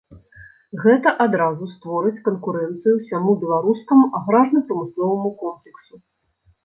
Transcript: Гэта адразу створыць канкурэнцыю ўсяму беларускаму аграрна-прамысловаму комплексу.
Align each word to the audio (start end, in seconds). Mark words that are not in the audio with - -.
Гэта 0.83 1.09
адразу 1.25 1.67
створыць 1.73 2.23
канкурэнцыю 2.27 2.93
ўсяму 2.95 3.31
беларускаму 3.43 4.09
аграрна-прамысловаму 4.21 5.29
комплексу. 5.43 5.95